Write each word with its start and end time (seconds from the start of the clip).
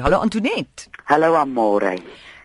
Hallo 0.00 0.16
Antoinette. 0.24 0.88
Hallo 1.04 1.34
Amore. 1.36 1.98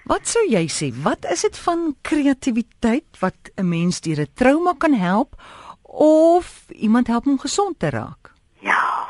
Wat 0.10 0.28
sou 0.28 0.42
jy 0.44 0.66
sê? 0.68 0.90
Wat 0.92 1.24
is 1.32 1.46
dit 1.46 1.58
van 1.64 1.94
kreatiwiteit 2.04 3.20
wat 3.22 3.52
'n 3.56 3.70
mens 3.70 4.02
deur 4.02 4.20
'n 4.20 4.34
trauma 4.34 4.74
kan 4.78 4.94
help 4.94 5.40
of 5.84 6.66
iemand 6.70 7.08
help 7.08 7.28
om 7.28 7.40
gesond 7.40 7.80
te 7.80 7.90
raak? 7.90 8.34
Ja, 8.60 9.08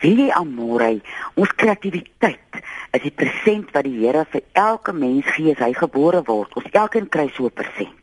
wie 0.00 0.32
Amore, 0.32 1.00
ons 1.34 1.54
kreatiwiteit 1.54 2.62
is 2.90 3.02
die 3.02 3.10
persent 3.10 3.70
wat 3.72 3.84
die 3.84 3.98
Here 3.98 4.24
vir 4.30 4.42
elke 4.52 4.92
mens 4.92 5.26
gee 5.26 5.52
as 5.52 5.58
hy 5.58 5.72
gebore 5.72 6.22
word. 6.24 6.56
Ons 6.56 6.70
elkeen 6.72 7.08
kry 7.08 7.28
so 7.28 7.44
'n 7.44 7.50
persent. 7.50 8.00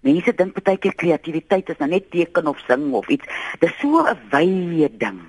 Mense 0.00 0.32
dink 0.32 0.64
baie 0.64 0.78
keer 0.78 0.94
kreatiwiteit 0.94 1.68
is 1.68 1.78
nou 1.78 1.90
net 1.90 2.10
teken 2.10 2.46
of 2.46 2.58
sing 2.66 2.92
of 2.92 3.08
iets. 3.08 3.26
Dis 3.60 3.72
so 3.80 4.00
'n 4.00 4.16
wye 4.30 4.88
ding. 4.96 5.20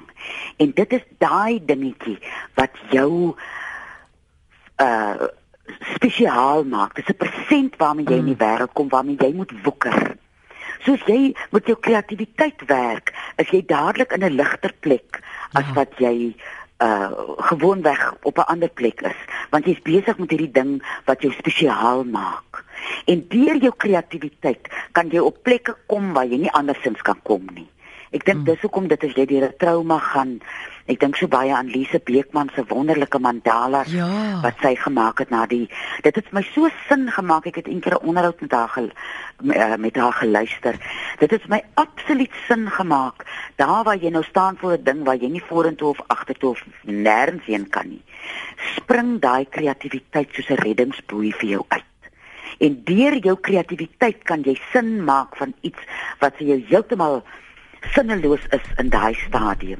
En 0.57 0.71
dit 0.71 0.93
is 0.93 1.03
daai 1.17 1.59
dingetjie 1.65 2.19
wat 2.55 2.71
jou 2.91 3.35
uh 4.81 5.29
spesiaal 5.95 6.63
maak. 6.63 6.95
Dis 6.95 7.09
'n 7.09 7.17
persent 7.17 7.75
waarmee 7.77 8.05
jy 8.05 8.17
in 8.17 8.31
die 8.33 8.39
mm. 8.39 8.43
wêreld 8.43 8.73
kom, 8.73 8.89
waarmee 8.89 9.15
jy 9.19 9.33
moet 9.33 9.51
woeker. 9.63 10.17
Soos 10.85 11.03
jy 11.05 11.35
met 11.51 11.67
jou 11.69 11.77
kreatiwiteit 11.79 12.65
werk, 12.65 13.13
is 13.37 13.49
jy 13.53 13.61
dadelik 13.65 14.11
in 14.11 14.25
'n 14.25 14.35
ligter 14.35 14.73
plek 14.79 15.21
as 15.53 15.65
ja. 15.65 15.73
wat 15.73 15.93
jy 15.97 16.35
uh 16.81 17.11
gewoonweg 17.37 18.15
op 18.21 18.37
'n 18.37 18.49
ander 18.53 18.69
plek 18.69 19.01
is, 19.01 19.19
want 19.49 19.65
jy's 19.65 19.81
besig 19.81 20.17
met 20.17 20.29
hierdie 20.29 20.51
ding 20.51 20.81
wat 21.05 21.21
jou 21.21 21.33
spesiaal 21.33 22.03
maak. 22.03 22.63
En 23.05 23.27
deur 23.27 23.57
jou 23.57 23.73
kreatiwiteit 23.77 24.67
kan 24.91 25.09
jy 25.09 25.19
op 25.19 25.43
plekke 25.43 25.75
kom 25.85 26.13
waar 26.13 26.25
jy 26.25 26.37
nie 26.37 26.51
andersins 26.51 27.01
kan 27.01 27.19
kom 27.23 27.45
nie. 27.53 27.69
Ek 28.11 28.25
dink 28.27 28.41
hmm. 28.41 28.47
dis 28.49 28.63
hoekom 28.65 28.87
dit 28.91 29.03
as 29.07 29.13
jy 29.15 29.25
deur 29.25 29.47
'n 29.47 29.57
trauma 29.57 29.97
gaan. 30.03 30.41
Ek 30.91 30.99
dink 30.99 31.15
so 31.15 31.27
baie 31.31 31.53
aan 31.55 31.69
Lise 31.71 32.01
Beekman 32.03 32.49
se 32.55 32.65
wonderlike 32.67 33.19
mandala 33.19 33.85
ja. 33.87 34.41
wat 34.43 34.57
sy 34.59 34.73
gemaak 34.75 35.21
het 35.23 35.29
na 35.31 35.45
die 35.45 35.69
dit 36.03 36.15
het 36.15 36.31
my 36.35 36.43
so 36.51 36.67
sin 36.89 37.07
gemaak. 37.07 37.47
Ek 37.47 37.61
het 37.61 37.67
eendag 37.71 38.01
'n 38.01 38.07
onderhoud 38.11 38.41
met 38.41 38.51
haar 38.51 38.69
gel, 38.69 38.89
eh, 39.53 39.77
met 39.77 39.95
haar 39.95 40.13
geluister. 40.13 40.75
Dit 41.19 41.31
het 41.31 41.47
my 41.47 41.63
absoluut 41.75 42.33
sin 42.47 42.67
gemaak. 42.67 43.23
Daar 43.55 43.83
waar 43.83 43.97
jy 43.97 44.09
nou 44.09 44.23
staan 44.23 44.57
voor 44.57 44.75
'n 44.77 44.83
ding 44.83 45.03
waar 45.05 45.15
jy 45.15 45.29
nie 45.29 45.43
vorentoe 45.43 45.89
of 45.89 46.01
agtertoe 46.07 46.49
of 46.49 46.63
nêrens 46.83 47.45
heen 47.45 47.69
kan 47.69 47.87
nie. 47.87 48.03
Spring 48.75 49.19
daai 49.21 49.45
kreatiwiteit 49.49 50.29
soos 50.33 50.49
'n 50.49 50.59
reddingsboei 50.59 51.31
vir 51.31 51.49
jou 51.49 51.65
uit. 51.67 51.83
En 52.59 52.81
deur 52.83 53.15
jou 53.17 53.37
kreatiwiteit 53.39 54.23
kan 54.23 54.41
jy 54.41 54.59
sin 54.71 55.03
maak 55.03 55.37
van 55.37 55.53
iets 55.61 55.79
wat 56.19 56.35
vir 56.35 56.47
jou 56.47 56.65
heeltemal 56.67 57.23
sinneloos 57.93 58.45
is 58.49 58.65
in 58.77 58.89
daai 58.89 59.13
stadium. 59.13 59.79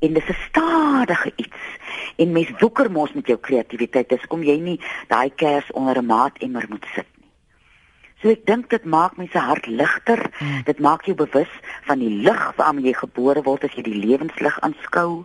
En 0.00 0.12
dis 0.12 0.28
'n 0.28 0.36
stadige 0.48 1.32
iets. 1.36 1.60
En 2.16 2.32
mens 2.32 2.50
woeker 2.58 2.90
mos 2.90 3.12
met 3.12 3.26
jou 3.26 3.38
kreatiwiteit. 3.38 4.08
Dis 4.08 4.26
kom 4.26 4.42
jy 4.42 4.58
nie 4.58 4.80
daai 5.08 5.30
kers 5.34 5.70
onder 5.72 5.98
'n 5.98 6.06
maatemmer 6.06 6.66
moet 6.68 6.86
sit 6.94 7.06
nie. 7.16 7.28
So 8.22 8.28
ek 8.28 8.46
dink 8.46 8.70
dit 8.70 8.84
maak 8.84 9.16
mense 9.16 9.38
hart 9.38 9.66
ligter. 9.66 10.30
Hmm. 10.38 10.62
Dit 10.64 10.78
maak 10.78 11.04
jou 11.04 11.14
bewus 11.14 11.50
van 11.82 11.98
die 11.98 12.10
lig 12.10 12.52
waarmee 12.56 12.84
jy 12.84 12.92
gebore 12.92 13.42
word 13.42 13.64
as 13.64 13.72
jy 13.72 13.82
die 13.82 14.06
lewenslig 14.06 14.60
aanskou. 14.60 15.24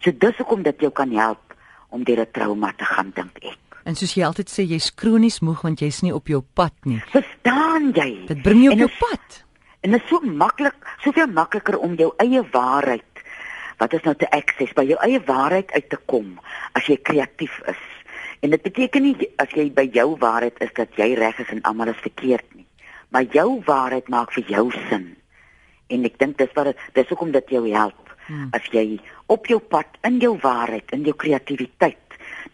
So 0.00 0.12
dis 0.12 0.36
hoekom 0.36 0.62
dit 0.62 0.80
jou 0.80 0.90
kan 0.92 1.10
help 1.10 1.54
om 1.88 2.04
deur 2.04 2.20
'n 2.20 2.30
trauma 2.32 2.72
te 2.76 2.84
gaan 2.84 3.12
dink 3.14 3.38
ek. 3.42 3.58
En 3.84 3.94
soos 3.94 4.14
jy 4.14 4.24
altyd 4.24 4.48
sê, 4.48 4.64
jy's 4.64 4.94
kronies 4.94 5.40
moeg 5.40 5.62
want 5.62 5.80
jy's 5.80 6.00
nie 6.02 6.14
op 6.14 6.26
jou 6.28 6.40
pad 6.54 6.72
nie. 6.88 7.02
Verstaan 7.12 7.92
jy? 7.92 8.26
Dit 8.26 8.42
bring 8.42 8.62
jou 8.62 8.72
op 8.72 8.78
jou 8.78 8.90
pad. 8.98 9.44
En 9.84 9.92
dit 9.92 10.00
is 10.00 10.08
so 10.08 10.20
maklik, 10.24 10.76
soveel 11.04 11.28
makliker 11.28 11.76
om 11.78 11.96
jou 12.00 12.12
eie 12.24 12.40
waarheid 12.54 13.22
wat 13.80 13.92
is 13.92 14.04
nou 14.06 14.14
te 14.16 14.28
access 14.32 14.72
by 14.76 14.84
jou 14.86 14.96
eie 15.04 15.18
waarheid 15.26 15.72
uit 15.74 15.88
te 15.90 15.98
kom 16.08 16.38
as 16.78 16.86
jy 16.88 16.96
kreatief 17.02 17.56
is. 17.68 17.82
En 18.40 18.54
dit 18.54 18.62
beteken 18.62 19.02
nie 19.02 19.28
as 19.42 19.50
jy 19.56 19.66
by 19.74 19.84
jou 19.92 20.14
waarheid 20.20 20.60
is 20.64 20.72
dat 20.78 20.94
jy 20.96 21.10
reg 21.18 21.40
is 21.42 21.50
en 21.52 21.60
almal 21.68 21.90
is 21.92 22.00
verkeerd 22.04 22.46
nie. 22.54 22.64
Maar 23.12 23.26
jou 23.34 23.48
waarheid 23.66 24.08
maak 24.08 24.32
vir 24.36 24.46
jou 24.54 24.70
sin. 24.88 25.10
En 25.92 26.06
ek 26.08 26.16
dink 26.22 26.38
dis 26.38 26.54
wat 26.56 26.72
dis 26.96 27.10
hoekom 27.10 27.34
dit 27.34 27.52
jou 27.58 27.66
help. 27.74 28.14
Hmm. 28.24 28.48
As 28.56 28.64
jy 28.72 29.02
op 29.28 29.50
jou 29.50 29.58
pad 29.60 29.98
in 30.08 30.16
jou 30.22 30.32
waarheid, 30.40 30.88
in 30.96 31.04
jou 31.04 31.16
kreatiwiteit 31.18 32.00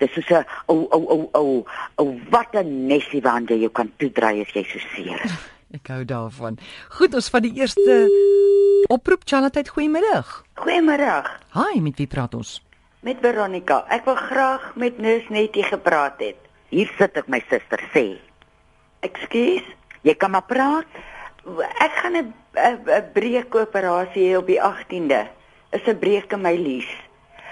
Dis 0.00 0.14
so 0.14 0.36
'n 0.38 0.44
o 0.72 0.74
o 0.96 0.98
o 1.14 1.16
o 1.40 1.42
o 2.00 2.04
wat 2.30 2.54
'n 2.56 2.86
nesie 2.88 3.20
waande 3.20 3.54
jy 3.54 3.68
kan 3.68 3.92
toedry 3.98 4.40
as 4.40 4.52
jy 4.54 4.64
so 4.64 4.78
seer 4.94 5.20
is. 5.24 5.36
Ek 5.70 5.86
hou 5.86 6.00
daarvan. 6.02 6.56
Goed, 6.98 7.14
ons 7.14 7.28
van 7.30 7.44
die 7.44 7.52
eerste 7.54 7.94
oproep 8.90 9.22
Charlotte, 9.22 9.62
goeiemiddag. 9.70 10.30
Goeiemiddag. 10.58 11.28
Hi, 11.54 11.78
met 11.78 12.00
wie 12.02 12.08
praat 12.10 12.34
ons? 12.34 12.56
Met 13.06 13.20
Veronica. 13.22 13.84
Ek 13.94 14.02
wil 14.08 14.16
graag 14.18 14.64
met 14.74 14.98
Nus 14.98 15.28
Nettie 15.30 15.62
gepraat 15.62 16.18
het. 16.18 16.40
Hier 16.74 16.90
sit 16.98 17.14
ek 17.20 17.30
my 17.30 17.38
suster 17.46 17.84
sê. 17.94 18.18
Ekskuus, 19.06 19.68
jy 20.02 20.14
kan 20.18 20.34
maar 20.34 20.48
praat. 20.50 20.90
Ek 21.78 21.94
gaan 22.02 22.18
'n 22.18 22.34
'n 22.58 23.06
breekoperasie 23.14 24.26
hê 24.26 24.38
op 24.38 24.50
die 24.50 24.58
18de. 24.58 25.22
Is 25.70 25.86
'n 25.86 25.98
breek 25.98 26.32
in 26.32 26.42
my 26.42 26.56
lies. 26.56 26.90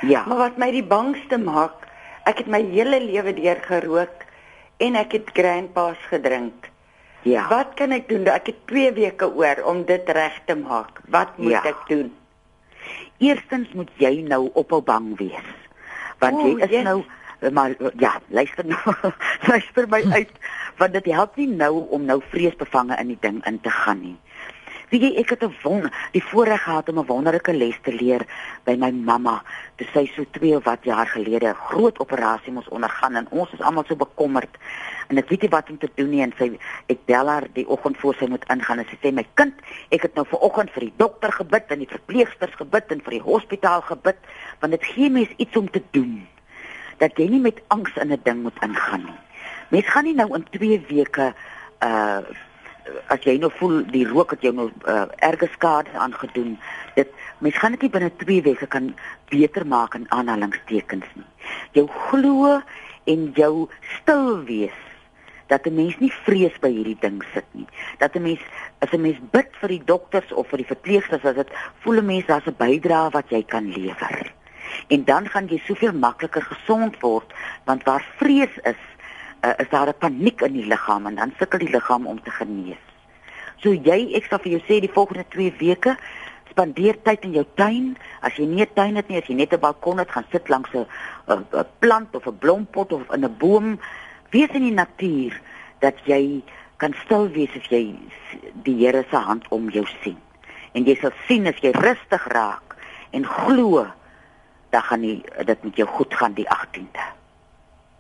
Ja. 0.03 0.27
Maar 0.27 0.39
wat 0.39 0.59
my 0.59 0.71
die 0.71 0.83
bangste 0.83 1.39
maak, 1.39 1.87
ek 2.27 2.39
het 2.39 2.47
my 2.47 2.63
hele 2.63 2.99
lewe 3.01 3.33
deur 3.35 3.63
gerook 3.63 4.27
en 4.79 4.97
ek 4.97 5.13
het 5.13 5.31
grandpa's 5.33 6.03
gedrink. 6.11 6.68
Ja. 7.23 7.49
Wat 7.49 7.75
kan 7.75 7.91
ek 7.91 8.09
doen? 8.09 8.27
Ek 8.31 8.47
het 8.53 8.61
2 8.71 8.93
weke 8.93 9.29
oor 9.35 9.63
om 9.67 9.85
dit 9.85 10.11
reg 10.15 10.41
te 10.47 10.55
maak. 10.57 11.01
Wat 11.11 11.37
moet 11.37 11.59
ja. 11.59 11.63
ek 11.65 11.81
doen? 11.89 12.13
Eerstens 13.19 13.73
moet 13.75 13.91
jy 13.99 14.21
nou 14.23 14.51
ophou 14.55 14.83
bang 14.83 15.17
wees. 15.19 15.55
Want 16.23 16.41
jy 16.43 16.55
is 16.63 16.71
yes. 16.71 16.85
nou 16.87 17.03
maar 17.53 17.75
ja, 17.97 18.21
luister 18.29 18.67
nou. 18.67 18.95
luister 19.51 19.87
my 19.89 20.03
uit 20.11 20.31
want 20.79 20.93
dit 20.93 21.11
help 21.11 21.37
nie 21.37 21.49
nou 21.51 21.87
om 21.91 22.05
nou 22.07 22.21
vreesbevange 22.31 22.97
in 23.03 23.13
die 23.13 23.21
ding 23.21 23.39
in 23.47 23.61
te 23.61 23.71
gaan 23.71 24.01
nie. 24.01 24.17
Wie 24.89 25.01
jy 25.03 25.19
ek 25.21 25.31
het 25.31 25.43
'n 25.45 25.55
wonder, 25.63 25.93
die 26.13 26.23
voorreg 26.23 26.63
gehad 26.63 26.89
om 26.89 26.99
'n 26.99 27.07
wonderlike 27.07 27.53
les 27.53 27.77
te 27.83 27.93
leer 27.93 28.27
by 28.65 28.75
my 28.77 28.91
mamma. 28.91 29.43
Toe 29.77 29.87
sy 29.93 30.07
so 30.15 30.25
2 30.31 30.57
of 30.57 30.65
wat 30.65 30.85
jaar 30.85 31.07
gelede 31.07 31.49
'n 31.49 31.55
groot 31.69 31.99
operasie 31.99 32.53
moes 32.53 32.69
ondergaan 32.69 33.15
en 33.15 33.27
ons 33.31 33.53
is 33.53 33.61
almal 33.61 33.85
so 33.85 33.97
bekommerd. 33.97 34.57
En 35.09 35.19
ek 35.19 35.29
weet 35.29 35.43
nie 35.43 35.51
wat 35.51 35.71
om 35.71 35.79
te 35.79 35.91
doen 35.95 36.11
nie 36.11 36.23
en 36.23 36.33
sy 36.39 36.59
ek 36.87 37.05
bel 37.05 37.29
haar 37.29 37.47
die 37.53 37.69
oggend 37.69 37.97
voor 37.99 38.15
sy 38.15 38.27
moet 38.27 38.45
ingaan 38.49 38.79
en 38.79 38.87
sy 38.89 38.97
sê 39.03 39.13
my 39.13 39.27
kind, 39.35 39.55
ek 39.91 40.03
het 40.03 40.15
nou 40.15 40.27
ver 40.27 40.39
oggend 40.39 40.71
vir 40.71 40.81
die 40.81 40.95
dokter 40.97 41.33
gebid 41.33 41.65
en 41.69 41.79
die 41.79 41.89
verpleegsters 41.89 42.55
gebid 42.55 42.93
en 42.93 43.01
vir 43.01 43.11
die 43.11 43.23
hospitaal 43.23 43.81
gebid 43.81 44.17
want 44.61 44.73
dit 44.73 44.85
gee 44.85 45.11
mens 45.11 45.29
iets 45.37 45.57
om 45.57 45.71
te 45.71 45.83
doen. 45.91 46.27
Dat 46.99 47.17
jy 47.17 47.29
nie 47.29 47.41
met 47.41 47.63
angs 47.69 47.97
in 47.97 48.13
'n 48.13 48.21
ding 48.25 48.43
moet 48.43 48.63
ingaan 48.63 49.05
nie. 49.05 49.21
Mens 49.69 49.87
gaan 49.87 50.05
nie 50.05 50.15
nou 50.15 50.35
in 50.35 50.45
2 50.51 50.81
weke 50.89 51.35
uh 51.81 52.21
as 53.09 53.25
jy 53.27 53.39
nou 53.39 53.51
voel 53.59 53.83
die 53.93 54.07
rook 54.09 54.31
het 54.31 54.43
jou 54.43 54.53
nou 54.55 54.71
uh, 54.87 55.07
erge 55.25 55.49
skade 55.53 55.91
aangedoen, 55.95 56.59
dit 56.95 57.09
mens 57.39 57.57
gaan 57.57 57.77
dit 57.77 57.87
nie 57.87 57.91
binne 57.91 58.11
2 58.25 58.43
weke 58.43 58.67
kan 58.67 58.95
beter 59.31 59.67
maak 59.67 59.95
in 59.95 60.07
aanhalingstekens 60.15 61.09
nie. 61.15 61.27
Jou 61.73 61.87
glo 62.11 62.61
en 63.05 63.33
jou 63.35 63.69
stil 63.99 64.45
wees 64.45 64.85
dat 65.49 65.67
'n 65.67 65.75
mens 65.75 65.99
nie 65.99 66.13
vrees 66.25 66.57
by 66.61 66.69
hierdie 66.69 66.99
ding 67.01 67.23
sit 67.35 67.45
nie. 67.53 67.67
Dat 67.99 68.15
'n 68.15 68.23
mens 68.23 68.41
as 68.79 68.93
'n 68.93 69.01
mens 69.01 69.19
bid 69.31 69.49
vir 69.61 69.69
die 69.69 69.85
dokters 69.85 70.33
of 70.33 70.49
vir 70.49 70.59
die 70.59 70.73
verpleegsters 70.75 71.25
as 71.25 71.35
dit 71.35 71.49
voel 71.81 71.99
'n 71.99 72.07
mens 72.07 72.27
daar's 72.27 72.47
'n 72.47 72.57
bydrae 72.59 73.11
wat 73.11 73.31
jy 73.31 73.43
kan 73.43 73.73
lewer. 73.73 74.33
En 74.89 75.05
dan 75.05 75.29
gaan 75.29 75.47
jy 75.49 75.59
soveel 75.65 75.93
makliker 75.93 76.43
gesond 76.43 77.01
word 77.01 77.33
want 77.65 77.83
waar 77.85 78.05
vrees 78.17 78.55
is 78.63 78.77
uh, 79.45 79.53
is 79.59 79.69
daar 79.71 79.89
'n 79.89 79.99
paniek 79.99 80.41
in 80.41 80.53
die 80.53 80.67
liggaam 80.67 81.07
en 81.07 81.15
dan 81.15 81.33
sukkel 81.39 81.59
die 81.59 81.71
liggaam 81.71 82.07
om 82.07 82.23
te 82.23 82.31
genees. 82.31 82.85
So 83.57 83.73
jy, 83.73 84.15
ek 84.15 84.27
sal 84.31 84.39
vir 84.39 84.53
jou 84.53 84.63
sê 84.69 84.81
die 84.81 84.93
volgende 84.93 85.25
2 85.29 85.55
weke 85.59 85.97
spandeer 86.51 86.97
tyd 87.03 87.25
in 87.25 87.33
jou 87.33 87.45
tuin. 87.55 87.97
As 88.21 88.35
jy 88.37 88.47
nie 88.47 88.63
'n 88.63 88.75
tuin 88.75 88.97
het 88.97 89.09
nie, 89.09 89.19
as 89.19 89.27
jy 89.27 89.35
net 89.35 89.53
'n 89.53 89.61
balkon 89.61 89.99
het, 89.99 90.11
gaan 90.11 90.27
sit 90.31 90.49
langs 90.49 90.71
'n 90.75 90.87
'n 91.29 91.67
plant 91.79 92.15
of 92.15 92.27
'n 92.27 92.39
blompot 92.39 92.93
of 92.93 93.03
in 93.13 93.25
'n 93.25 93.37
boom. 93.39 93.81
Wees 94.31 94.51
in 94.51 94.63
die 94.63 94.75
natuur 94.75 95.41
dat 95.81 95.95
jy 96.05 96.43
kan 96.77 96.95
stil 97.05 97.29
wees 97.29 97.51
as 97.57 97.67
jy 97.71 97.95
die 98.63 98.87
Here 98.87 99.05
se 99.11 99.17
hand 99.17 99.45
om 99.49 99.71
jou 99.71 99.87
sien. 100.03 100.19
En 100.73 100.85
jy 100.85 100.95
sal 100.95 101.11
sien 101.27 101.47
as 101.47 101.59
jy 101.61 101.71
rustig 101.71 102.27
raak 102.29 102.77
en 103.11 103.25
glo, 103.25 103.87
dan 104.71 104.83
gaan 104.83 105.01
dit 105.47 105.65
met 105.65 105.77
jou 105.77 105.89
goed 105.89 106.15
gaan 106.15 106.33
die 106.33 106.47
18de. 106.47 107.18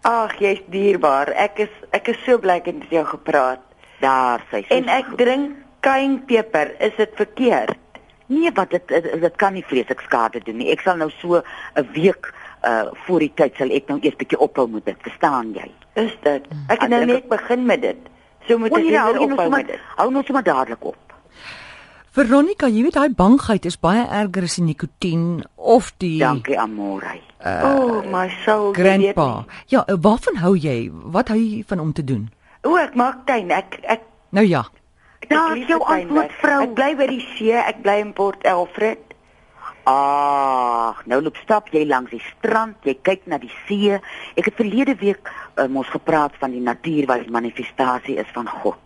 Ag, 0.07 0.39
jy's 0.39 0.61
dierbaar. 0.71 1.33
Ek 1.35 1.59
is 1.67 1.73
ek 1.91 2.09
is 2.09 2.21
so 2.25 2.39
bly 2.39 2.61
ek 2.61 2.71
het 2.71 2.79
met 2.79 2.91
jou 2.91 3.05
gepraat. 3.07 3.63
Daar 4.01 4.45
sê 4.51 4.63
sy. 4.63 4.79
En 4.79 4.89
ek 4.93 5.11
goed. 5.11 5.19
drink 5.19 5.57
kuinpeper. 5.81 6.75
Is 6.83 6.97
dit 6.97 7.15
verkeerd? 7.19 7.79
Nee, 8.29 8.53
wat 8.53 8.71
dit 8.71 8.89
dit 8.89 9.37
kan 9.41 9.55
nie 9.57 9.65
vreeslik 9.65 10.01
skade 10.05 10.43
doen 10.45 10.59
nie. 10.61 10.71
Ek 10.71 10.85
sal 10.85 11.01
nou 11.01 11.11
so 11.21 11.41
'n 11.41 11.89
week 11.95 12.33
uh 12.67 12.91
voor 13.07 13.21
die 13.21 13.33
tyd 13.35 13.57
sal 13.57 13.71
ek 13.71 13.89
nou 13.89 13.99
eers 14.03 14.17
bietjie 14.17 14.39
ophou 14.39 14.69
met 14.69 14.85
dit. 14.85 14.97
Verstaan 15.03 15.53
jy? 15.55 15.71
Is 15.95 16.15
dit? 16.23 16.47
Ek 16.69 16.81
het 16.81 16.91
nou 16.91 17.05
net 17.05 17.29
begin 17.29 17.67
met 17.67 17.83
dit. 17.83 17.99
So 18.47 18.59
moet 18.59 18.77
ek 18.77 18.85
ja, 18.85 19.07
weer 19.13 19.21
ophou 19.21 19.51
met 19.51 19.67
dit. 19.67 19.81
Hou 19.97 20.11
nou 20.11 20.25
sommer 20.25 20.45
dadelik 20.45 20.85
op. 20.85 20.97
Veronica, 22.11 22.67
jy 22.67 22.83
weet 22.83 22.97
daai 22.97 23.15
bangheid 23.15 23.65
is 23.65 23.77
baie 23.79 24.03
erger 24.03 24.43
as 24.43 24.57
die 24.59 24.65
nikotien 24.65 25.45
of 25.57 25.93
die 26.03 26.19
Dankie 26.19 26.59
Amore. 26.59 27.21
Uh, 27.39 27.63
oh, 27.65 28.03
my 28.11 28.29
soul. 28.45 28.73
Grandpa. 28.75 29.45
Ja, 29.67 29.85
uh, 29.87 29.95
waarvan 30.01 30.37
hou 30.37 30.57
jy? 30.57 30.91
Wat 30.91 31.29
hou 31.29 31.39
jy 31.39 31.63
van 31.67 31.81
om 31.81 31.93
te 31.93 32.05
doen? 32.05 32.31
O, 32.67 32.77
ek 32.77 32.95
maak 32.99 33.27
tuin. 33.27 33.51
Ek 33.55 33.79
ek 33.83 34.03
Nou 34.29 34.47
ja. 34.47 34.67
Daar 35.29 35.57
is 35.57 35.67
jou 35.67 35.83
antwoord 35.85 36.33
vrou. 36.33 36.63
Ek 36.63 36.75
bly 36.77 36.89
by 36.97 37.07
die 37.11 37.23
see. 37.35 37.55
Ek 37.57 37.81
bly 37.83 37.99
in 38.03 38.13
Port 38.17 38.45
Alfred. 38.47 39.01
Ag, 39.89 41.01
nou 41.09 41.21
loop 41.25 41.39
stap 41.41 41.71
jy 41.73 41.87
langs 41.89 42.13
die 42.13 42.21
strand, 42.21 42.77
jy 42.85 42.93
kyk 43.01 43.25
na 43.25 43.39
die 43.41 43.53
see. 43.65 43.97
Ek 44.37 44.51
het 44.51 44.59
verlede 44.59 44.93
week 45.01 45.31
um, 45.57 45.79
ons 45.81 45.89
gepraat 45.89 46.37
van 46.43 46.53
die 46.53 46.61
natuur 46.61 47.09
wat 47.09 47.25
'n 47.25 47.33
manifestasie 47.33 48.19
is 48.21 48.29
van 48.37 48.49
God. 48.49 48.77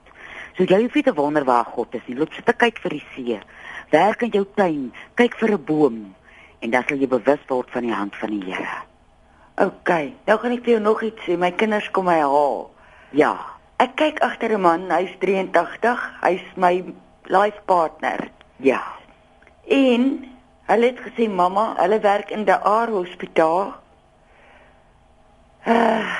So 0.56 0.62
jy 0.62 0.78
hoef 0.84 0.94
nie 0.94 1.02
te 1.02 1.14
wonder 1.14 1.44
waar 1.44 1.64
God 1.64 1.94
is 1.94 2.06
nie. 2.06 2.16
Loop 2.16 2.32
sit 2.32 2.56
kyk 2.56 2.78
vir 2.78 2.90
die 2.90 3.06
see. 3.16 3.40
Werk 3.90 4.22
in 4.22 4.30
jou 4.30 4.46
tuin, 4.54 4.92
kyk 5.14 5.34
vir 5.40 5.58
'n 5.58 5.64
boom 5.64 6.14
en 6.62 6.70
dan 6.70 6.84
sal 6.88 6.96
jy 7.02 7.08
bewus 7.10 7.42
word 7.50 7.70
van 7.74 7.82
die 7.82 7.92
hand 7.94 8.16
van 8.16 8.30
die 8.30 8.44
Here. 8.52 8.78
OK, 9.60 9.90
nou 10.26 10.38
gaan 10.40 10.52
ek 10.56 10.62
vir 10.64 10.72
jou 10.76 10.80
nog 10.82 11.02
iets 11.02 11.22
sê. 11.26 11.36
My 11.38 11.50
kinders 11.52 11.90
kom 11.90 12.04
my 12.08 12.20
haal. 12.22 12.70
Ja, 13.12 13.34
Ek 13.82 13.96
kyk 13.98 14.20
agter 14.22 14.52
'n 14.54 14.60
man, 14.62 14.84
hy's 14.90 15.10
83, 15.18 15.98
hy's 16.22 16.44
my 16.56 16.84
life 17.26 17.58
partner. 17.66 18.28
ja. 18.62 18.82
En 19.68 20.24
hulle 20.66 20.86
het 20.86 20.98
gesê 21.00 21.28
mamma, 21.30 21.74
hulle 21.78 21.98
werk 22.00 22.30
in 22.30 22.44
die 22.44 22.54
Aar 22.54 22.88
Hospitaal. 22.88 23.74
Uh, 25.68 26.16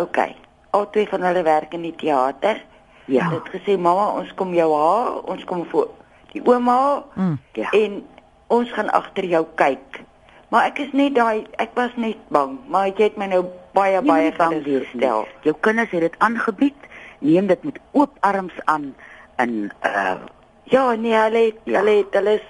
okay. 0.00 0.36
Albei 0.70 1.06
van 1.08 1.22
hulle 1.22 1.42
werk 1.42 1.72
in 1.74 1.82
die 1.82 1.94
teater. 1.94 2.62
Ja. 3.06 3.24
Hulle 3.28 3.40
het 3.42 3.52
gesê 3.52 3.76
mamma, 3.78 4.06
ons 4.18 4.32
kom 4.34 4.54
jou 4.54 4.70
haal, 4.74 5.18
ons 5.28 5.44
kom 5.44 5.64
vir 5.70 5.88
die 6.32 6.42
ouma 6.44 7.04
Mm. 7.14 7.38
Ja. 7.52 7.70
en 7.70 8.06
ons 8.54 8.70
gaan 8.72 8.90
agter 8.90 9.24
jou 9.24 9.44
kyk. 9.58 10.00
Maar 10.50 10.66
ek 10.70 10.78
is 10.84 10.92
net 10.92 11.14
daai 11.16 11.46
ek 11.58 11.70
was 11.74 11.90
net 11.96 12.16
bang, 12.30 12.58
maar 12.70 12.86
jy 12.88 13.08
het 13.08 13.16
my 13.18 13.26
nou 13.26 13.42
baie 13.74 13.96
Jy 13.98 14.06
baie 14.06 14.30
nie 14.30 14.36
bang 14.38 14.54
nie. 14.64 14.80
gestel. 14.80 15.26
Jou 15.42 15.54
kinders 15.60 15.90
het 15.90 16.00
dit 16.00 16.18
aangebied. 16.18 16.76
Neem 17.24 17.46
dit 17.46 17.64
met 17.64 17.78
oop 17.92 18.16
arms 18.20 18.54
aan 18.64 18.94
in 19.38 19.70
uh 19.84 20.14
Ja, 20.64 20.94
nee, 20.96 21.12
hulle 21.12 21.42
het, 21.50 21.58
Ja. 21.64 21.78
hulle 21.80 21.96
het 21.98 22.14
hulle 22.14 22.34
is 22.38 22.46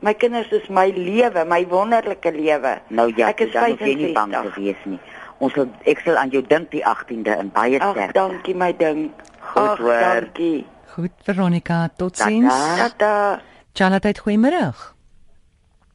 my 0.00 0.14
kinders 0.14 0.48
is 0.52 0.68
my 0.68 0.86
lewe, 0.96 1.44
my 1.44 1.66
wonderlike 1.68 2.30
lewe. 2.32 2.78
nou 2.88 3.12
ja, 3.16 3.28
Ek 3.28 3.40
is 3.40 3.52
dan 3.52 3.76
jy 3.76 3.94
nie 3.94 4.12
bang 4.14 4.30
te 4.32 4.38
65. 4.38 4.56
wees 4.56 4.84
nie. 4.84 5.00
Ons 5.38 5.52
sal 5.54 5.66
ek 5.84 6.00
sal 6.04 6.16
aan 6.16 6.30
jou 6.30 6.42
dink 6.46 6.70
die 6.70 6.82
18de 6.84 7.38
in 7.38 7.50
baie 7.52 7.80
Ag, 7.80 7.90
sterk. 7.96 8.14
dankie 8.14 8.54
my 8.54 8.72
ding. 8.76 9.10
Goed 9.40 9.68
Ag, 9.68 9.78
hoor. 9.78 10.00
dankie. 10.00 10.66
Goed, 10.94 11.10
Veronica, 11.24 11.88
totsiens. 11.96 12.54
Tata. 12.54 12.88
Tata. 12.88 13.40
Charlotte, 13.74 14.20
goeiemôre. 14.24 14.72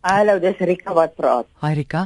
Hallo, 0.05 0.35
dis 0.37 0.59
Rika 0.61 0.93
wat 0.93 1.15
praat. 1.17 1.47
Hi 1.63 1.71
Rika. 1.73 2.03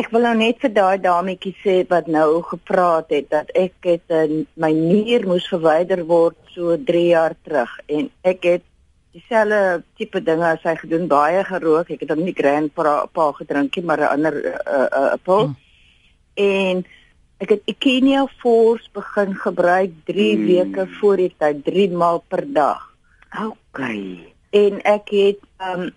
Ek 0.00 0.06
wil 0.14 0.22
nou 0.24 0.30
net 0.38 0.62
vir 0.62 0.70
daai 0.72 1.00
dametjie 1.04 1.50
sê 1.60 1.74
wat 1.90 2.06
nou 2.08 2.40
gepraat 2.48 3.10
het 3.12 3.26
dat 3.34 3.50
ek 3.52 3.84
het 3.84 4.14
uh, 4.16 4.22
my 4.56 4.70
nier 4.72 5.26
moes 5.28 5.44
verwyder 5.52 6.06
word 6.08 6.38
so 6.54 6.78
3 6.90 7.02
jaar 7.10 7.34
terug 7.44 7.74
en 7.92 8.08
ek 8.32 8.48
het 8.48 8.64
dieselfde 9.12 9.82
tipe 10.00 10.22
dinge 10.24 10.46
as 10.54 10.64
hy 10.64 10.74
gedoen, 10.80 11.04
baie 11.10 11.44
gerook. 11.44 11.92
Ek 11.92 12.06
het 12.06 12.14
hom 12.14 12.24
nie 12.24 12.36
grandpa 12.40 12.96
pa 13.12 13.28
gedrink 13.42 13.76
nie, 13.76 13.84
maar 13.84 14.06
'n 14.06 14.10
ander 14.14 14.40
'n 14.40 14.48
uh, 14.48 14.88
uh, 15.02 15.20
pil. 15.20 15.46
Mm. 15.48 15.56
En 16.48 16.84
ek 17.44 17.48
het 17.58 17.62
Ekenia 17.76 18.24
Force 18.40 18.88
begin 18.96 19.36
gebruik 19.36 19.92
3 20.08 20.36
Mm. 20.36 20.46
weke 20.46 20.88
voor 20.96 21.16
die 21.16 21.34
tyd, 21.36 21.64
3 21.64 21.90
maal 21.92 22.24
per 22.28 22.44
dag. 22.52 22.88
Okay. 23.36 24.32
en 24.50 24.80
ek 24.80 25.10
het 25.12 25.40
um 25.60 25.90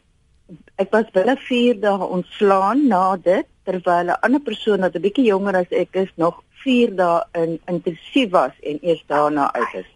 ek 0.81 0.91
was 0.95 1.09
binne 1.15 1.35
4 1.47 1.79
dae 1.83 2.07
ontslaan 2.17 2.87
na 2.89 3.15
dit 3.17 3.47
terwyl 3.67 4.09
'n 4.09 4.19
ander 4.25 4.41
persoon 4.49 4.81
wat 4.81 4.95
'n 4.95 5.01
bietjie 5.05 5.27
jonger 5.29 5.55
as 5.55 5.71
ek 5.71 5.95
is 6.03 6.11
nog 6.17 6.41
4 6.63 6.95
dae 6.95 7.21
in 7.41 7.59
intensief 7.67 8.29
was 8.31 8.53
en 8.63 8.79
eers 8.81 9.03
daarna 9.07 9.51
uit 9.53 9.73
is. 9.83 9.89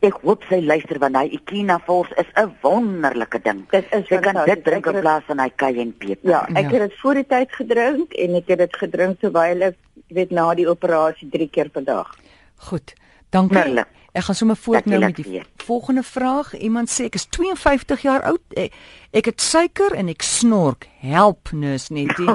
Ek 0.00 0.18
hoop 0.22 0.42
sy 0.50 0.60
luister 0.60 0.98
want 0.98 1.16
hy 1.16 1.26
Ikina 1.38 1.78
Force 1.86 2.12
is 2.18 2.26
'n 2.36 2.52
wonderlike 2.62 3.38
ding. 3.42 3.64
Dit 3.70 3.86
is 3.92 4.06
Sy 4.08 4.18
kan 4.18 4.44
dit 4.44 4.64
drink 4.64 4.86
in 4.86 5.00
plaas 5.00 5.22
van 5.26 5.38
hy 5.38 5.48
cayenne-peper. 5.56 6.30
Ja, 6.30 6.42
ek 6.48 6.70
Ja. 6.70 6.70
het 6.70 6.90
dit 6.90 6.98
voor 7.00 7.14
die 7.14 7.26
tyd 7.26 7.50
gedrink 7.52 8.12
en 8.12 8.34
ek 8.34 8.48
het 8.48 8.58
dit 8.58 8.76
gedrink 8.76 9.20
terwyl 9.20 9.62
ek 9.62 9.76
jy 10.08 10.14
weet 10.14 10.30
na 10.30 10.54
die 10.54 10.68
operasie 10.68 11.28
3 11.30 11.48
keer 11.50 11.68
per 11.70 11.84
dag. 11.84 12.14
Goed. 12.56 12.94
Dankie. 13.30 13.56
Wonderlik. 13.56 13.86
Ek 14.14 14.22
gaan 14.28 14.34
sommer 14.38 14.56
voort 14.56 14.84
nou 14.86 15.00
met 15.02 15.16
die 15.16 15.24
weet. 15.26 15.46
volgende 15.56 16.02
vraag. 16.02 16.52
Iemand 16.54 16.90
sê 16.90 17.04
ek 17.08 17.14
is 17.18 17.24
52 17.34 18.02
jaar 18.06 18.22
oud. 18.22 18.40
Ek, 18.54 18.72
ek 19.10 19.24
het 19.26 19.40
suiker 19.42 19.90
en 19.98 20.06
ek 20.12 20.22
snork. 20.22 20.86
Help, 21.02 21.50
nurse 21.50 21.90
Nettie. 21.92 22.28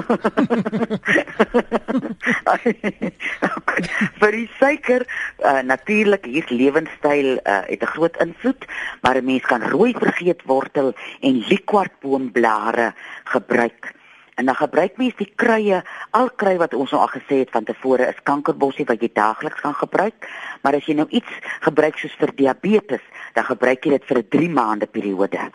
vir 4.20 4.36
die 4.36 4.50
suiker 4.58 5.06
uh, 5.06 5.62
natuurlik 5.64 6.28
hier 6.28 6.44
lewenstyl 6.52 7.38
uh, 7.40 7.64
het 7.70 7.80
'n 7.80 7.92
groot 7.96 8.16
invloed 8.20 8.68
maar 9.00 9.16
'n 9.16 9.24
mens 9.24 9.48
kan 9.48 9.62
rooi 9.62 9.94
vergeetwortel 9.96 10.92
en 11.20 11.44
liquorboomblare 11.48 12.92
gebruik 13.24 13.94
en 14.34 14.46
dan 14.46 14.54
gebruik 14.54 14.96
mens 14.96 15.16
die 15.16 15.32
kruie 15.36 15.82
al 16.10 16.30
kry 16.30 16.56
wat 16.58 16.74
ons 16.74 16.90
nou 16.90 17.02
al 17.02 17.12
gesê 17.12 17.42
het 17.42 17.50
van 17.50 17.64
tevore 17.64 18.08
is 18.08 18.22
kankerbossie 18.22 18.86
wat 18.86 19.02
jy 19.02 19.10
daagliks 19.12 19.60
kan 19.60 19.74
gebruik. 19.74 20.28
Maar 20.62 20.74
as 20.74 20.86
jy 20.86 20.94
nou 20.94 21.08
iets 21.08 21.32
gebruik 21.60 21.98
soos 21.98 22.16
vir 22.18 22.34
diabetes 22.34 23.04
dan 23.34 23.44
gebruik 23.44 23.84
jy 23.84 23.90
dit 23.90 24.04
vir 24.04 24.18
'n 24.18 24.28
3 24.28 24.50
maande 24.50 24.86
periode. 24.86 25.50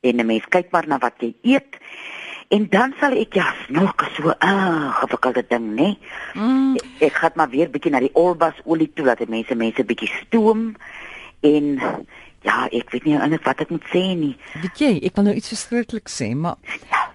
En 0.00 0.16
'n 0.16 0.26
mens 0.26 0.44
kyk 0.48 0.70
maar 0.70 0.86
na 0.86 0.98
wat 0.98 1.14
jy 1.20 1.34
eet 1.42 1.78
En 2.48 2.66
dan 2.70 2.94
sal 3.00 3.12
ek 3.20 3.36
ja, 3.36 3.50
snork 3.66 4.06
so 4.16 4.30
'n 4.30 4.36
ah, 4.38 4.94
gewikkelde 5.00 5.44
ding, 5.48 5.74
né? 5.76 5.98
Mm, 6.34 6.76
Ek 6.98 7.12
gaan 7.12 7.30
maar 7.34 7.48
weer 7.48 7.70
bietjie 7.70 7.90
na 7.90 8.00
die 8.00 8.14
olbasolie 8.14 8.90
toe 8.94 9.04
dat 9.04 9.18
die 9.18 9.28
mense 9.28 9.54
mense 9.54 9.84
bietjie 9.84 10.08
stoom. 10.08 10.74
En 11.40 11.78
ja, 12.40 12.68
ek 12.70 12.90
weet 12.90 13.04
nie 13.04 13.18
eintlik 13.18 13.44
wat 13.44 13.60
ek 13.60 13.70
moet 13.70 13.84
sê 13.92 14.16
nie. 14.16 14.36
weet 14.62 14.78
jy, 14.78 14.92
ek 15.04 15.14
wil 15.14 15.24
nou 15.24 15.34
iets 15.34 15.48
verskriklik 15.52 16.08
sê, 16.08 16.32
maar 16.34 16.56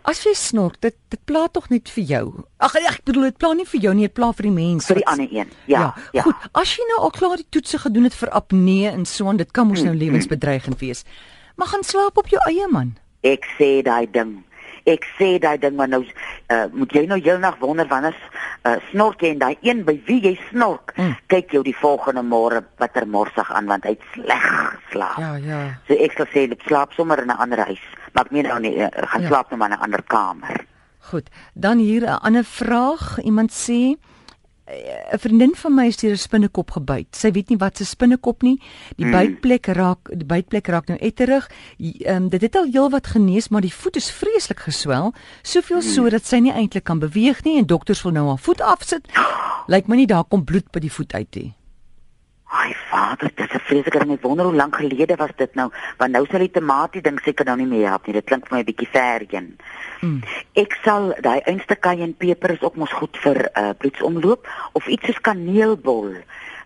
as 0.09 0.23
jy 0.25 0.33
snork, 0.37 0.79
dit 0.83 0.95
dit 1.13 1.21
pla 1.29 1.47
tog 1.53 1.69
net 1.69 1.89
vir 1.95 2.03
jou. 2.03 2.23
Ag 2.63 2.75
ek 2.79 3.03
bedoel 3.07 3.29
dit 3.29 3.37
pla 3.41 3.53
nie 3.57 3.65
vir 3.69 3.81
jou 3.85 3.93
nie, 3.93 4.07
dit 4.07 4.15
pla 4.17 4.31
vir 4.35 4.49
die 4.49 4.55
mense. 4.55 4.87
vir 4.91 5.01
die 5.01 5.07
ander 5.07 5.27
een. 5.31 5.51
Ja, 5.71 5.93
ja. 6.13 6.23
Goed, 6.27 6.47
as 6.53 6.75
jy 6.77 6.87
nou 6.91 7.01
al 7.07 7.13
klaar 7.15 7.37
die 7.37 7.47
toetse 7.49 7.79
gedoen 7.85 8.09
het 8.09 8.17
vir 8.17 8.29
apnee 8.29 8.89
en 8.91 9.05
so 9.05 9.27
aan, 9.27 9.37
dit 9.37 9.51
kan 9.51 9.67
mos 9.67 9.83
nou 9.83 9.95
lewensbedreigend 9.95 10.79
wees. 10.79 11.03
Maar 11.55 11.67
gaan 11.67 11.83
slaap 11.83 12.17
op 12.17 12.27
jou 12.27 12.41
eie 12.49 12.67
man. 12.71 12.95
Ek 13.23 13.45
sê 13.57 13.81
daai 13.85 14.07
ding. 14.11 14.41
Ek 14.85 15.05
sê 15.17 15.39
daai 15.39 15.57
ding 15.57 15.75
maar 15.75 15.87
nou 15.87 16.03
uh, 16.03 16.65
moet 16.73 16.91
jy 16.91 17.05
nou 17.07 17.19
heelnag 17.19 17.55
wonder 17.59 17.87
wanneer 17.87 18.15
uh, 18.67 18.75
snork 18.91 19.21
jy 19.21 19.29
en 19.31 19.39
daai 19.39 19.57
een 19.61 19.83
by 19.85 20.01
wie 20.05 20.21
jy 20.21 20.39
snork, 20.51 20.91
Mm. 20.97 21.15
kyk 21.27 21.51
jou 21.51 21.63
die 21.63 21.75
volgende 21.75 22.21
môre 22.21 22.63
bitter 22.79 23.07
morsig 23.07 23.51
aan 23.51 23.65
want 23.65 23.83
hy't 23.83 24.01
sleg 24.13 24.43
geslaap. 24.85 25.17
Ja, 25.19 25.35
ja. 25.35 25.79
So 25.87 25.93
ek 25.93 26.11
sal 26.17 26.25
sê 26.33 26.47
loop 26.49 26.61
slaap 26.67 26.93
sommer 26.93 27.19
in 27.21 27.27
'n 27.31 27.37
ander 27.39 27.65
huis. 27.65 27.81
Maar 28.13 28.25
ek 28.25 28.31
meen 28.31 28.43
nou 28.47 28.59
nie 28.59 28.75
uh, 28.77 28.87
gaan 28.93 29.21
Ja. 29.21 29.27
slaap 29.27 29.49
nou 29.49 29.57
maar 29.57 29.71
in 29.71 29.77
'n 29.77 29.83
ander 29.83 30.03
kamer. 30.03 30.65
Goed. 30.99 31.29
Dan 31.53 31.77
hier 31.77 32.01
'n 32.05 32.19
ander 32.21 32.43
vraag. 32.43 33.19
Iemand 33.23 33.51
sê 33.51 33.73
eh, 33.73 33.95
'n 34.67 35.19
vriendin 35.19 35.55
van 35.55 35.73
my 35.75 35.85
is 35.87 35.97
deur 35.97 36.11
'n 36.11 36.17
spinnekop 36.17 36.71
gebyt. 36.71 37.15
Sy 37.15 37.31
weet 37.31 37.49
nie 37.49 37.57
wat 37.57 37.79
'n 37.79 37.85
spinnekop 37.85 38.41
nie. 38.41 38.61
Die 38.95 39.05
Mm. 39.05 39.11
bytplek 39.11 39.65
raak 39.67 40.09
die 40.17 40.25
bytplek 40.25 40.67
raak 40.67 40.87
nou 40.87 40.97
etterig. 40.99 41.49
Ehm 41.79 42.15
um, 42.23 42.29
dit 42.29 42.41
het 42.41 42.55
al 42.55 42.65
heelwat 42.71 43.07
genees, 43.07 43.49
maar 43.49 43.61
die 43.61 43.73
voet 43.73 43.95
is 43.95 44.11
vreeslik 44.11 44.59
geswel, 44.59 45.13
soveel 45.41 45.81
so 45.81 46.09
dat 46.09 46.25
sy 46.25 46.37
nie 46.37 46.51
eintlik 46.53 46.83
kan 46.83 46.99
beweeg 46.99 47.43
nie 47.43 47.57
en 47.57 47.65
dokters 47.65 48.01
wil 48.03 48.11
nou 48.11 48.27
haar 48.27 48.39
voet 48.39 48.61
afsit. 48.61 49.07
Lyk 49.67 49.87
my 49.87 49.95
nie 49.95 50.07
daar 50.07 50.23
kom 50.23 50.43
bloed 50.43 50.71
by 50.71 50.79
die 50.79 50.91
voet 50.91 51.13
uit 51.13 51.35
nie. 51.35 51.53
Ai 52.53 52.73
vader, 52.89 53.31
dit 53.35 53.49
is 53.49 53.55
'n 53.55 53.65
vreeslike 53.67 53.99
ding. 53.99 54.11
Ek 54.11 54.21
wonder 54.21 54.45
hoe 54.45 54.55
lank 54.55 54.75
gelede 54.75 55.15
was 55.15 55.33
dit 55.35 55.55
nou, 55.55 55.71
want 55.97 56.11
nou 56.11 56.25
sal 56.29 56.39
die 56.39 56.51
tamatie 56.51 57.01
ding 57.01 57.19
seker 57.23 57.45
nou 57.45 57.57
nie 57.57 57.65
meer 57.65 57.87
help 57.87 58.05
nie. 58.05 58.13
Dit 58.13 58.25
klink 58.25 58.47
vir 58.47 58.57
my 58.57 58.61
'n 58.61 58.65
bietjie 58.65 58.89
verheen. 58.91 59.57
Mm. 60.01 60.21
Ek 60.53 60.77
sal 60.83 61.13
daai 61.21 61.41
einste 61.45 61.75
cayenne-peper 61.75 62.51
is 62.51 62.61
ook 62.61 62.75
mos 62.75 62.91
goed 62.91 63.17
vir 63.17 63.49
uh 63.57 63.73
bloedsomloop 63.77 64.47
of 64.73 64.87
iets 64.87 65.05
soos 65.05 65.21
kaneelbol. 65.21 66.13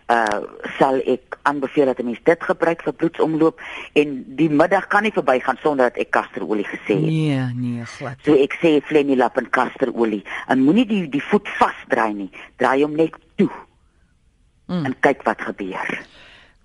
Uh 0.08 0.40
sal 0.78 1.00
ek 1.06 1.38
aanbeveel 1.42 1.84
dat 1.84 1.98
'n 1.98 2.04
mens 2.04 2.20
dit 2.22 2.44
gebruik 2.44 2.82
vir 2.82 2.92
bloedsomloop 2.92 3.60
en 3.92 4.24
die 4.36 4.50
middag 4.50 4.86
kan 4.86 5.02
nie 5.02 5.12
verbygaan 5.12 5.58
sonder 5.62 5.88
dat 5.88 5.96
ek 5.96 6.10
kasterolie 6.10 6.66
gesê 6.66 6.94
het. 7.00 7.00
Nee, 7.00 7.40
nee, 7.54 7.84
glad. 7.84 8.16
So 8.24 8.34
ek 8.34 8.58
sê 8.60 8.80
flenilap 8.84 9.36
en 9.36 9.50
kasterolie. 9.50 10.24
En 10.48 10.60
moenie 10.60 10.86
die 10.86 11.08
die 11.08 11.22
voet 11.22 11.48
vasdraai 11.48 12.12
nie. 12.12 12.30
Draai 12.56 12.82
hom 12.82 12.94
net 12.96 13.16
toe 13.36 13.50
Mm. 14.68 14.84
en 14.84 14.94
kyk 15.00 15.22
wat 15.24 15.40
gebeur. 15.40 16.00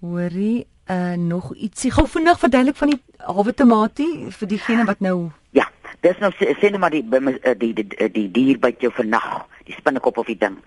Hoorie, 0.04 0.68
uh 0.92 1.14
nog 1.16 1.54
ietsie. 1.56 1.92
Gou 1.92 2.04
vinnig 2.08 2.40
verduidelik 2.40 2.76
van 2.76 2.90
die 2.92 3.00
halwe 3.18 3.54
tamatie 3.54 4.28
vir 4.30 4.48
diegene 4.48 4.84
wat 4.86 5.00
nou 5.00 5.32
Ja, 5.56 5.70
dis 6.04 6.20
nou 6.20 6.32
sê, 6.36 6.52
sê 6.60 6.72
nou 6.74 6.82
maar 6.84 6.92
die 6.92 7.04
die 7.08 7.56
die 7.56 7.74
die, 7.74 8.10
die 8.12 8.28
dier 8.32 8.60
byt 8.60 8.84
jou 8.84 8.92
vannag, 8.92 9.46
die 9.64 9.76
spinnekop 9.78 10.18
of 10.18 10.28
die 10.28 10.38
ding. 10.38 10.58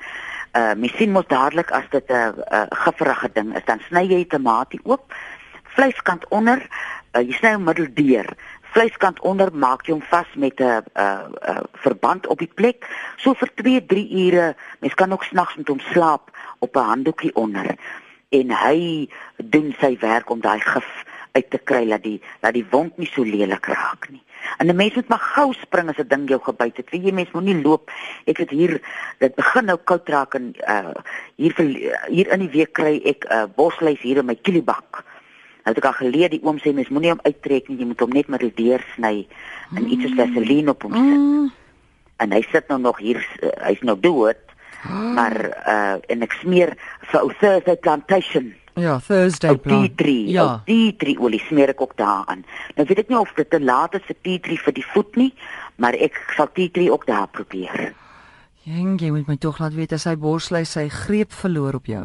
Uh 0.57 0.73
mens 0.81 0.97
sien 0.97 1.12
mos 1.12 1.28
dadelik 1.28 1.71
as 1.76 1.85
dit 1.93 2.09
'n 2.09 2.14
uh, 2.14 2.33
uh, 2.52 2.66
gifferige 2.85 3.31
ding 3.35 3.52
is, 3.57 3.64
dan 3.66 3.83
sny 3.88 4.07
jy 4.07 4.23
die 4.25 4.33
tamatie 4.33 4.81
oop, 4.85 5.12
vleiskant 5.76 6.25
onder, 6.28 6.62
uh, 7.12 7.21
jy 7.21 7.37
sny 7.37 7.52
hom 7.52 7.69
middeldeur. 7.69 8.33
Vleiskant 8.73 9.21
onder 9.21 9.52
maak 9.52 9.85
jy 9.87 9.93
hom 9.93 10.05
vas 10.09 10.31
met 10.37 10.61
'n 10.61 10.64
uh, 10.64 10.81
uh, 10.97 11.28
uh, 11.49 11.61
verband 11.85 12.26
op 12.26 12.38
die 12.38 12.52
plek. 12.55 12.88
So 13.16 13.35
vir 13.35 13.50
2-3 13.61 14.09
ure. 14.25 14.57
Mens 14.81 14.95
kan 14.95 15.12
ook 15.12 15.25
snags 15.25 15.57
met 15.57 15.69
hom 15.69 15.81
slaap 15.93 16.31
op 16.59 16.77
'n 16.77 16.89
handdoekie 16.93 17.35
onder. 17.35 17.77
En 18.29 18.51
hy 18.51 19.09
doen 19.37 19.75
sy 19.81 19.97
werk 20.01 20.31
om 20.31 20.41
daai 20.41 20.61
gif 20.61 21.05
uit 21.33 21.51
te 21.51 21.59
kry 21.59 21.85
dat 21.87 22.03
die 22.03 22.21
dat 22.41 22.53
die 22.53 22.67
wond 22.71 22.97
nie 22.97 23.11
so 23.11 23.25
lelik 23.25 23.67
raak 23.67 24.09
nie. 24.11 24.23
En 24.59 24.67
'n 24.67 24.77
mens 24.77 24.95
moet 24.95 25.09
maar 25.09 25.27
gou 25.35 25.53
spring 25.53 25.89
as 25.89 25.99
'n 25.99 26.09
ding 26.09 26.29
jou 26.29 26.41
gebyt 26.43 26.77
het. 26.77 26.91
Wie 26.91 27.01
jy 27.01 27.13
mens 27.13 27.31
moenie 27.31 27.63
loop. 27.63 27.91
Ek 28.25 28.37
het 28.37 28.51
hier 28.51 28.81
dit 29.19 29.35
begin 29.35 29.65
nou 29.65 29.79
koud 29.85 30.09
raak 30.09 30.35
en 30.35 30.55
uh 30.69 30.95
hier 31.37 31.55
hier 32.09 32.33
in 32.33 32.41
die 32.41 32.55
week 32.59 32.73
kry 32.73 33.01
ek 33.05 33.25
'n 33.25 33.33
uh, 33.33 33.45
bosluis 33.57 34.01
hier 34.01 34.17
in 34.17 34.27
my 34.27 34.35
kielibak. 34.35 35.05
Nou 35.65 35.75
het 35.75 35.85
ek 35.85 35.85
al 35.85 35.93
geleer 35.93 36.31
die 36.31 36.43
oom 36.43 36.59
sê 36.59 36.73
mens 36.73 36.89
moenie 36.89 37.11
hom 37.11 37.21
uittrek 37.23 37.69
nie, 37.69 37.79
jy 37.79 37.87
moet 37.87 38.01
hom 38.01 38.11
net 38.11 38.29
met 38.29 38.41
die 38.41 38.55
deur 38.55 38.85
sny 38.95 39.27
en 39.75 39.83
mm. 39.83 39.91
iets 39.91 40.03
soos 40.03 40.15
vaseline 40.15 40.71
op 40.71 40.83
hom 40.83 40.93
sit. 40.93 41.19
Mm. 41.19 41.53
En 42.17 42.33
hy 42.33 42.43
sit 42.51 42.69
nou 42.69 42.81
nog 42.81 42.99
hier 42.99 43.19
uh, 43.43 43.51
hy's 43.67 43.81
nou 43.81 44.01
dood. 44.01 44.46
Mm. 44.90 45.14
Maar 45.14 45.37
uh 45.47 45.97
en 46.12 46.23
ek 46.23 46.38
smeer 46.43 46.76
vir 47.11 47.21
ou 47.21 47.33
Thursday 47.40 47.76
plantation. 47.76 48.55
Ja, 48.76 48.99
Thursday 49.00 49.57
plan. 49.57 49.88
T3. 49.88 50.12
Ja. 50.28 50.62
T3 50.69 51.16
olie 51.19 51.40
smeer 51.49 51.73
ek 51.73 51.81
ook 51.81 51.97
daaraan. 51.97 52.45
Nou 52.76 52.85
weet 52.88 53.07
ek 53.07 53.09
nie 53.09 53.19
of 53.19 53.33
dit 53.37 53.49
te 53.50 53.61
laat 53.61 53.95
is 53.97 54.05
vir 54.05 54.19
T3 54.21 54.59
vir 54.66 54.76
die 54.76 54.85
voet 54.93 55.16
nie, 55.16 55.31
maar 55.81 55.97
ek 55.97 56.19
sal 56.37 56.50
T3 56.52 56.90
ook 56.93 57.07
daar 57.09 57.31
probeer. 57.33 57.95
Jeng, 58.66 58.99
jy 59.00 59.12
moet 59.14 59.28
my 59.31 59.37
tog 59.40 59.61
laat 59.62 59.76
weet 59.78 59.95
as 59.97 60.05
hy 60.11 60.16
borslei 60.21 60.64
sy 60.69 60.88
greep 60.90 61.33
verloor 61.33 61.78
op 61.78 61.88
jou. 61.88 62.05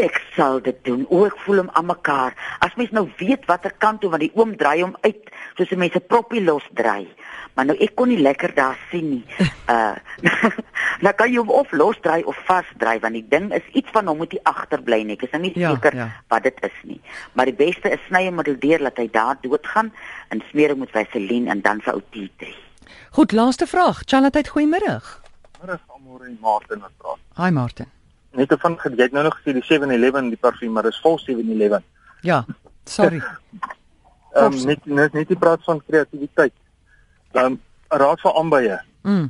Ek 0.00 0.16
sal 0.36 0.60
dit 0.64 0.78
doen. 0.86 1.02
O, 1.10 1.26
ek 1.26 1.36
voel 1.44 1.64
hom 1.64 1.70
aan 1.76 1.88
mekaar. 1.90 2.36
As 2.64 2.72
mens 2.80 2.92
nou 2.96 3.08
weet 3.18 3.44
watter 3.50 3.74
kant 3.82 4.00
toe 4.00 4.10
want 4.12 4.24
die 4.24 4.32
oom 4.38 4.54
draai 4.56 4.80
hom 4.84 4.96
uit 5.02 5.28
soos 5.58 5.72
'n 5.72 5.78
mens 5.78 5.96
'n 5.98 6.06
proppie 6.08 6.44
los 6.44 6.64
draai. 6.72 7.08
Maar 7.54 7.66
nou 7.66 7.76
ek 7.76 7.94
kon 7.94 8.08
nie 8.08 8.22
lekker 8.22 8.54
daar 8.54 8.78
sien 8.90 9.10
nie. 9.10 9.24
Uh 9.68 9.96
nou 11.00 11.12
kan 11.14 11.30
jy 11.32 11.38
hom 11.38 11.50
of 11.50 11.72
losdraai 11.72 12.24
of 12.24 12.36
vasdraai 12.48 13.00
want 13.00 13.14
die 13.14 13.24
ding 13.28 13.52
is 13.52 13.70
iets 13.72 13.90
van 13.94 14.10
hom 14.10 14.20
moet 14.22 14.32
hy 14.32 14.42
agterbly 14.44 15.02
nie. 15.04 15.16
Ek 15.16 15.24
is 15.28 15.32
nou 15.32 15.42
nie 15.46 15.54
ja, 15.54 15.72
seker 15.72 15.96
ja. 15.96 16.08
wat 16.28 16.44
dit 16.48 16.60
is 16.68 16.82
nie. 16.84 17.00
Maar 17.32 17.50
die 17.50 17.56
beste 17.62 17.90
is 17.90 18.04
sny 18.08 18.26
hom 18.26 18.40
middeldeur 18.40 18.84
laat 18.88 19.00
hy 19.00 19.08
daar 19.12 19.40
doodgaan 19.42 19.92
en 20.30 20.44
smeer 20.50 20.74
hom 20.74 20.84
met 20.84 20.92
vaseline 20.92 21.50
en 21.50 21.64
dan 21.64 21.80
vir 21.80 21.94
ou 21.94 22.04
T3. 22.12 22.52
Goed, 23.16 23.32
laaste 23.32 23.66
vraag. 23.66 24.04
Charlotte, 24.06 24.44
goeiemôre. 24.48 25.00
Môre, 25.60 25.80
Amore 25.94 26.28
en 26.28 26.38
Martin 26.40 26.80
wat 26.84 26.96
praat. 26.98 27.20
Hi 27.38 27.50
Martin 27.50 27.90
net 28.32 28.54
van 28.58 28.78
jy 28.80 28.96
het 28.96 29.12
nou 29.12 29.24
nog 29.24 29.36
gesê 29.40 29.52
die 29.52 29.64
711 29.64 30.30
die 30.32 30.40
parfuum 30.40 30.72
maar 30.72 30.88
dis 30.88 31.00
vol 31.04 31.18
711. 31.18 31.82
Ja, 32.22 32.44
sorry. 32.84 33.22
Ehm 34.32 34.52
um, 34.52 34.66
net 34.66 34.86
net 34.86 35.12
net 35.12 35.28
die 35.28 35.36
praat 35.36 35.60
van 35.64 35.82
kreatiwiteit. 35.86 36.54
Dan 37.36 37.44
um, 37.44 37.60
raad 37.88 38.20
vir 38.20 38.36
aanbye. 38.40 38.78
Mm. 39.02 39.26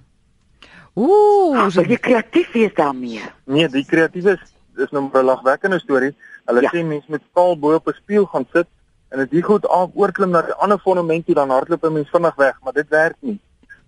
Ooh, 0.95 1.71
so 1.71 1.81
jy 1.81 1.97
kreatief 1.97 2.55
is 2.55 2.75
daarmee. 2.77 3.23
Nee, 3.45 3.69
die 3.69 3.85
kreatief 3.85 4.27
is 4.35 4.43
is 4.77 4.91
nou 4.91 5.09
'n 5.13 5.25
lagwekkende 5.25 5.79
storie. 5.79 6.17
Hulle 6.45 6.61
ja. 6.61 6.71
sê 6.73 6.85
mense 6.85 7.11
met 7.11 7.23
skaal 7.31 7.59
bo 7.59 7.75
op 7.75 7.89
'n 7.89 7.93
spieël 7.93 8.27
gaan 8.27 8.47
sit 8.53 8.67
en 9.09 9.19
dit 9.19 9.31
hier 9.31 9.45
goed 9.45 9.69
af 9.69 9.91
oorklim 9.95 10.31
na 10.31 10.41
'n 10.41 10.59
ander 10.59 10.79
fondament 10.79 11.27
toe 11.27 11.35
dan 11.35 11.51
hardloop 11.51 11.85
'n 11.85 11.93
mens 11.93 12.11
vinnig 12.11 12.35
weg, 12.35 12.59
maar 12.63 12.73
dit 12.73 12.89
werk 12.89 13.17
nie. 13.21 13.41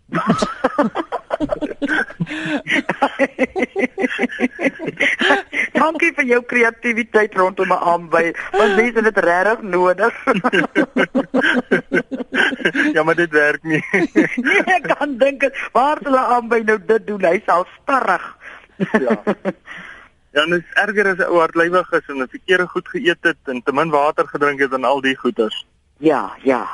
Dankie 5.75 6.13
vir 6.17 6.27
jou 6.29 6.41
kreatiwiteit 6.49 7.35
rondom 7.39 7.69
my 7.73 7.79
aanby. 7.93 8.25
Want 8.53 8.77
mense 8.77 9.01
het 9.01 9.09
dit 9.09 9.19
regtig 9.25 9.61
nodig. 9.63 10.15
ja, 12.95 13.03
maar 13.03 13.19
dit 13.19 13.33
werk 13.33 13.63
nie. 13.63 13.83
ek 14.77 14.85
kan 14.93 15.17
dink 15.19 15.41
waar 15.73 15.99
hulle 16.05 16.23
aanby 16.37 16.59
nou 16.69 16.79
dit 16.87 17.07
doen. 17.07 17.25
Hy 17.25 17.43
sal 17.47 17.67
starrig. 17.81 18.37
ja. 18.93 19.17
Ja, 20.35 20.43
dit 20.51 20.59
is 20.59 20.79
erger 20.83 21.07
as 21.07 21.21
'n 21.23 21.31
ou 21.31 21.39
hartlywig 21.39 21.93
is 21.93 22.09
en 22.11 22.23
'n 22.23 22.29
verkeerde 22.29 22.67
goed 22.67 22.89
geëet 22.89 23.23
het 23.23 23.39
en 23.47 23.63
te 23.63 23.73
min 23.73 23.91
water 23.91 24.27
gedrink 24.27 24.61
het 24.61 24.73
en 24.73 24.85
al 24.85 25.01
die 25.01 25.17
goeters. 25.17 25.67
Ja, 25.99 26.35
ja. 26.43 26.67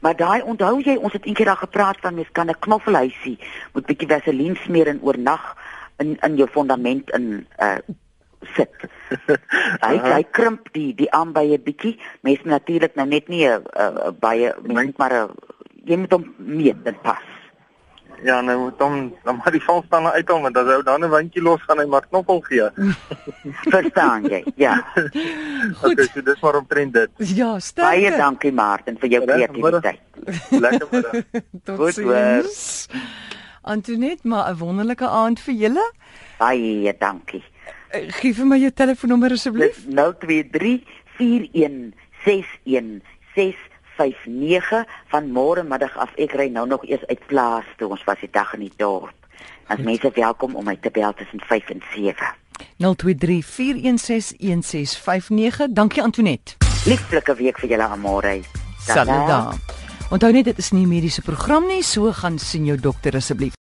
Maar 0.00 0.16
daai 0.16 0.42
onthou 0.42 0.80
jy 0.80 0.96
ons 0.96 1.12
het 1.12 1.24
eendag 1.26 1.44
daar 1.44 1.62
gepraat 1.64 2.00
van 2.00 2.14
mens 2.14 2.28
kan 2.32 2.50
'n 2.50 2.58
knoffelhuisie 2.58 3.38
moet 3.72 3.86
bietjie 3.86 4.08
vaseline 4.08 4.54
smeer 4.54 4.86
en 4.86 5.02
oornag 5.02 5.56
in 5.96 6.16
in 6.20 6.36
jou 6.36 6.48
fondament 6.48 7.10
in 7.10 7.46
uh 7.58 7.78
sit. 8.54 8.70
hy 9.86 9.96
hy 9.98 10.22
krimp 10.30 10.72
die 10.72 10.94
die 10.94 11.10
aanbye 11.10 11.58
bietjie. 11.58 11.98
Mens 12.20 12.44
natuurlik 12.44 12.94
nou 12.94 13.06
net 13.08 13.28
nie 13.28 13.46
'n 13.46 13.62
uh, 13.74 14.10
baie 14.20 14.54
mens 14.62 14.96
maar 14.96 15.12
'n 15.12 15.34
jy 15.84 15.96
moet 15.96 16.12
hom 16.12 16.34
meet 16.36 16.84
dit 16.84 17.02
pas. 17.02 17.27
Ja, 18.22 18.40
nou 18.40 18.58
moet 18.58 18.80
hom 18.82 18.96
dan 19.24 19.36
maar 19.36 19.54
die 19.54 19.62
valstande 19.62 20.10
uithaal 20.12 20.40
want 20.46 20.56
as 20.56 20.66
hy 20.66 20.78
dan 20.82 21.04
'n 21.04 21.10
windjie 21.10 21.42
los 21.42 21.62
gaan 21.62 21.78
hy 21.78 21.86
maar 21.86 22.06
knoppel 22.08 22.40
gee. 22.40 22.70
Verstaan 23.74 24.26
jy? 24.28 24.42
Ja. 24.56 24.74
Goed. 25.80 25.92
Okay, 25.92 26.08
so 26.14 26.22
dis 26.22 26.40
maar 26.40 26.56
omtrent 26.58 26.92
dit. 26.92 27.10
Ja, 27.16 27.58
sterk. 27.58 27.86
Baie 27.86 28.10
dankie 28.16 28.52
Martin 28.52 28.98
vir 28.98 29.08
jou 29.08 29.22
kreatiwiteit. 29.24 30.00
Lekker 30.50 30.88
middag. 30.90 31.22
Tot 31.64 31.94
sins. 31.94 32.88
Antoinette, 33.62 34.28
maar 34.28 34.50
'n 34.50 34.58
wonderlike 34.58 35.06
aand 35.06 35.40
vir 35.40 35.54
julle. 35.54 35.92
Baie 36.38 36.96
dankie. 36.98 37.44
Uh, 37.94 38.10
Gee 38.20 38.34
vir 38.34 38.46
my 38.46 38.58
jou 38.58 38.70
telefoonnommer 38.70 39.32
asseblief. 39.32 39.84
023 39.86 40.82
41 41.18 41.94
61 42.24 43.67
659 43.98 44.84
van 45.12 45.30
môre 45.34 45.62
middag 45.66 45.96
af. 45.98 46.14
Ek 46.16 46.32
ry 46.38 46.48
nou 46.54 46.66
nog 46.66 46.84
eers 46.86 47.06
uit 47.06 47.22
plaas 47.26 47.66
toe. 47.76 47.90
Ons 47.90 48.04
was 48.06 48.20
die 48.22 48.30
dag 48.32 48.54
in 48.54 48.66
die 48.66 48.74
dorp. 48.76 49.14
As 49.68 49.82
mense 49.84 50.10
welkom 50.14 50.56
om 50.56 50.64
my 50.64 50.76
te 50.80 50.90
bel 50.90 51.12
tussen 51.14 51.42
5 51.44 51.74
en 51.74 51.82
7. 51.94 52.30
023 52.78 53.44
416 53.44 54.36
1659. 54.38 55.72
Dankie 55.74 56.02
Antoinette. 56.02 56.56
Lieflike 56.86 57.34
week 57.34 57.58
vir 57.58 57.74
julle 57.74 57.90
almal. 57.90 58.42
Salada. 58.86 59.52
Onthou 60.08 60.32
net 60.32 60.46
dit 60.48 60.58
is 60.58 60.70
nie 60.72 60.86
'n 60.86 60.88
mediese 60.88 61.22
program 61.22 61.66
nie, 61.66 61.82
so 61.82 62.12
gaan 62.12 62.38
sien 62.38 62.64
jou 62.64 62.78
dokter 62.80 63.14
asseblief. 63.14 63.54